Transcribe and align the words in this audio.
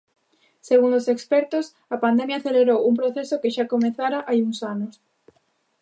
Segundo 0.69 0.95
os 1.01 1.11
expertos, 1.15 1.65
a 1.95 1.97
pandemia 2.03 2.37
acelerou 2.39 2.79
un 2.89 2.93
proceso 3.01 3.39
que 3.41 3.53
xa 3.55 3.69
comezara 3.73 4.19
hai 4.27 4.37
uns 4.47 4.59
anos. 4.73 4.95